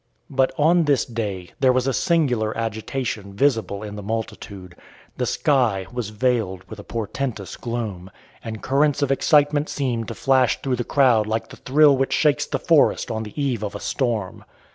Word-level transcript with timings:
But 0.31 0.51
on 0.57 0.85
this 0.85 1.05
day 1.05 1.51
there 1.59 1.71
was 1.71 1.85
a 1.85 1.93
singular 1.93 2.57
agitation 2.57 3.35
visible 3.35 3.83
in 3.83 3.95
the 3.97 4.01
multitude. 4.01 4.75
The 5.17 5.27
sky 5.27 5.85
was 5.93 6.09
veiled 6.09 6.63
with 6.67 6.79
a 6.79 6.83
portentous 6.83 7.55
gloom, 7.55 8.09
and 8.43 8.63
currents 8.63 9.03
of 9.03 9.11
excitement 9.11 9.69
seemed 9.69 10.07
to 10.07 10.15
flash 10.15 10.59
through 10.59 10.77
the 10.77 10.83
crowd 10.83 11.27
like 11.27 11.49
the 11.49 11.57
thrill 11.57 11.95
which 11.95 12.13
shakes 12.13 12.47
the 12.47 12.57
forest 12.57 13.11
on 13.11 13.21
the 13.21 13.39
eve 13.39 13.61
of 13.63 13.75
a 13.75 13.79
storm. 13.79 14.43